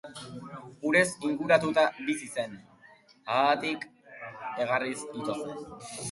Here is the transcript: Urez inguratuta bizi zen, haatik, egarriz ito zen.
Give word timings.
Urez 0.91 1.01
inguratuta 1.27 1.83
bizi 2.07 2.29
zen, 2.37 2.55
haatik, 3.33 3.85
egarriz 4.65 4.97
ito 5.03 5.37
zen. 5.43 5.61